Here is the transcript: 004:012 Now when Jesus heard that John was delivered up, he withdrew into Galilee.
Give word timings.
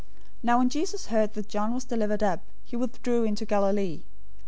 004:012 0.01 0.07
Now 0.41 0.57
when 0.57 0.69
Jesus 0.69 1.05
heard 1.05 1.33
that 1.35 1.47
John 1.47 1.75
was 1.75 1.85
delivered 1.85 2.23
up, 2.23 2.41
he 2.63 2.75
withdrew 2.75 3.23
into 3.23 3.45
Galilee. 3.45 4.01